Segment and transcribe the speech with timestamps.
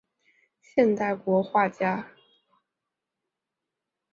[0.61, 2.07] 现代国画家。